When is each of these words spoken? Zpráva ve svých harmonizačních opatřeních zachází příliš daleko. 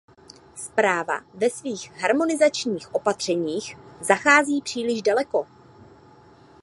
Zpráva 0.55 1.21
ve 1.33 1.49
svých 1.49 1.91
harmonizačních 1.91 2.95
opatřeních 2.95 3.77
zachází 4.01 4.61
příliš 4.61 5.01
daleko. 5.01 5.47